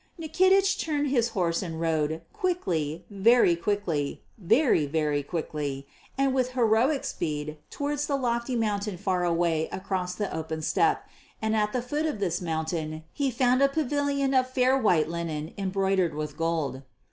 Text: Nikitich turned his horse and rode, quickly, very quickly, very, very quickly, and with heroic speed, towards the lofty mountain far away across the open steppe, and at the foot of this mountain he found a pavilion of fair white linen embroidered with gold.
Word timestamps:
Nikitich 0.19 0.79
turned 0.79 1.09
his 1.11 1.29
horse 1.37 1.61
and 1.61 1.79
rode, 1.79 2.21
quickly, 2.33 3.05
very 3.11 3.55
quickly, 3.55 4.23
very, 4.35 4.87
very 4.87 5.21
quickly, 5.21 5.85
and 6.17 6.33
with 6.33 6.53
heroic 6.53 7.03
speed, 7.03 7.57
towards 7.69 8.07
the 8.07 8.15
lofty 8.15 8.55
mountain 8.55 8.97
far 8.97 9.23
away 9.23 9.69
across 9.71 10.15
the 10.15 10.35
open 10.35 10.63
steppe, 10.63 11.03
and 11.39 11.55
at 11.55 11.71
the 11.71 11.83
foot 11.83 12.07
of 12.07 12.17
this 12.19 12.41
mountain 12.41 13.03
he 13.13 13.29
found 13.29 13.61
a 13.61 13.69
pavilion 13.69 14.33
of 14.33 14.49
fair 14.49 14.75
white 14.75 15.07
linen 15.07 15.53
embroidered 15.55 16.15
with 16.15 16.35
gold. 16.35 16.81